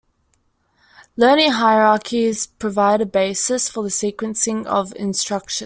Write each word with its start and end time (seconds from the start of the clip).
Learning 1.15 1.51
hierarchies 1.51 2.47
provide 2.47 3.01
a 3.01 3.05
basis 3.05 3.69
for 3.69 3.83
the 3.83 3.89
sequencing 3.89 4.65
of 4.65 4.95
instruction. 4.95 5.59